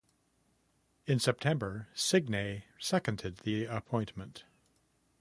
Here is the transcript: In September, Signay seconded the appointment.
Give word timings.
In 1.05 1.19
September, 1.19 1.87
Signay 1.93 2.63
seconded 2.79 3.41
the 3.43 3.65
appointment. 3.65 4.45